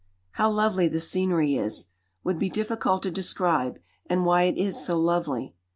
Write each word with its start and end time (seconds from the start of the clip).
How 0.31 0.49
lovely 0.49 0.87
the 0.87 0.99
scenery 0.99 1.53
is, 1.53 1.85
would 2.23 2.39
be 2.39 2.49
difficult 2.49 3.03
to 3.03 3.11
describe, 3.11 3.77
and 4.07 4.25
why 4.25 4.45
it 4.45 4.57
is 4.57 4.83
so 4.83 4.97
lovely. 4.97 5.53